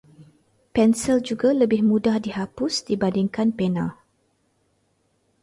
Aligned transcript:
Pensil 0.75 1.17
juga 1.29 1.49
lebih 1.61 1.81
mudah 1.89 2.15
dihapus 2.25 2.73
dibandingkan 2.89 3.49
pena. 3.53 4.01